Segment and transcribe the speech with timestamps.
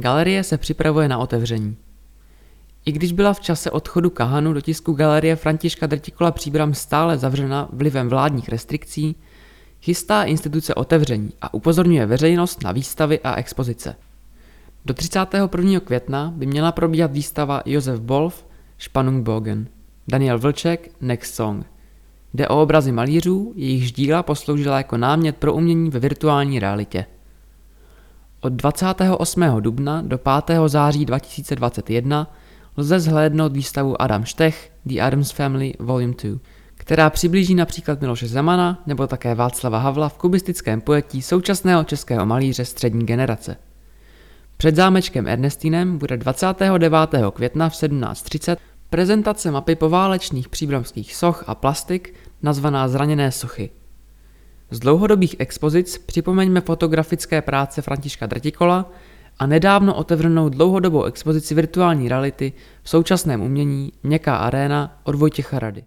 [0.00, 1.76] Galerie se připravuje na otevření.
[2.84, 7.68] I když byla v čase odchodu Kahanu do tisku galerie Františka Drtikola Příbram stále zavřena
[7.72, 9.16] vlivem vládních restrikcí,
[9.80, 13.96] chystá instituce otevření a upozorňuje veřejnost na výstavy a expozice.
[14.84, 15.80] Do 31.
[15.80, 18.46] května by měla probíhat výstava Josef Bolf
[18.78, 19.66] Spannung Bogen,
[20.08, 21.66] Daniel Vlček Next Song.
[22.34, 27.06] Jde o obrazy malířů, jejichž díla posloužila jako námět pro umění ve virtuální realitě.
[28.42, 29.42] Od 28.
[29.60, 30.58] dubna do 5.
[30.66, 32.34] září 2021
[32.76, 36.38] lze zhlédnout výstavu Adam Štech The Adams Family Volume 2,
[36.74, 42.64] která přiblíží například Miloše Zemana nebo také Václava Havla v kubistickém pojetí současného českého malíře
[42.64, 43.56] střední generace.
[44.56, 46.92] Před zámečkem Ernestinem bude 29.
[47.34, 48.56] května v 17.30
[48.90, 53.70] prezentace mapy poválečných příbramských soch a plastik nazvaná Zraněné sochy.
[54.70, 58.92] Z dlouhodobých expozic připomeňme fotografické práce Františka Drtikola
[59.38, 62.52] a nedávno otevřenou dlouhodobou expozici virtuální reality
[62.82, 65.84] v současném umění Měkká aréna od Vojtěcha Rady.